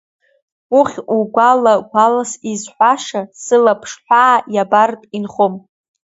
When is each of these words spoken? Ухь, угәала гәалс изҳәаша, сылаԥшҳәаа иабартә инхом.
Ухь, 0.79 0.95
угәала 1.15 1.73
гәалс 1.91 2.31
изҳәаша, 2.51 3.21
сылаԥшҳәаа 3.43 4.37
иабартә 4.53 5.05
инхом. 5.17 5.53